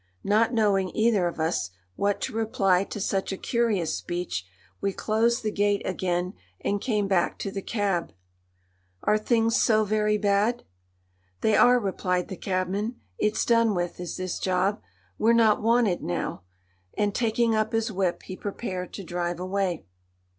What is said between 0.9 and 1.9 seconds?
either of us,